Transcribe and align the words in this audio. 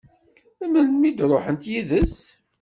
Melmi 0.71 1.09
i 1.21 1.23
ṛuḥent 1.31 1.69
yid-s? 1.71 2.19